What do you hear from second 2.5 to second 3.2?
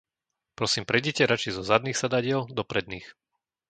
do predných.